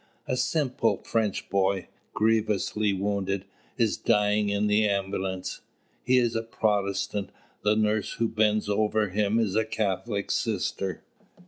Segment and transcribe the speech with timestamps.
[0.27, 3.45] A simple French boy, grievously wounded,
[3.77, 5.61] is dying in the ambulance.
[6.03, 7.29] He is a Protestant
[7.63, 11.03] The nurse who bends over him is a Catholic sister.